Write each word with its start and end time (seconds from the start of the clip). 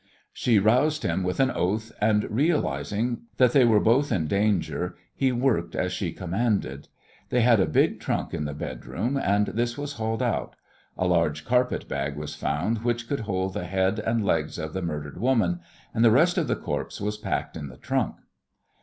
She 0.33 0.57
roused 0.57 1.03
him 1.03 1.21
with 1.21 1.39
an 1.39 1.51
oath, 1.51 1.91
and, 2.01 2.23
realizing 2.31 3.27
that 3.37 3.51
they 3.51 3.63
were 3.63 3.79
both 3.79 4.11
in 4.11 4.25
danger, 4.25 4.95
he 5.13 5.31
worked 5.31 5.75
as 5.75 5.93
she 5.93 6.11
commanded. 6.11 6.87
They 7.29 7.41
had 7.41 7.59
a 7.59 7.67
big 7.67 7.99
trunk 7.99 8.33
in 8.33 8.45
the 8.45 8.55
bedroom, 8.55 9.15
and 9.15 9.49
this 9.49 9.77
was 9.77 9.97
hauled 9.97 10.23
out. 10.23 10.55
A 10.97 11.05
large 11.05 11.45
carpet 11.45 11.87
bag 11.87 12.15
was 12.17 12.33
found 12.33 12.79
which 12.79 13.07
could 13.07 13.19
hold 13.19 13.53
the 13.53 13.65
head 13.65 13.99
and 13.99 14.25
legs 14.25 14.57
of 14.57 14.73
the 14.73 14.81
murdered 14.81 15.19
woman, 15.21 15.59
and 15.93 16.03
the 16.03 16.09
rest 16.09 16.35
of 16.39 16.47
the 16.47 16.55
corpse 16.55 16.99
was 16.99 17.19
packed 17.19 17.55
in 17.55 17.67
the 17.67 17.77
trunk. 17.77 18.15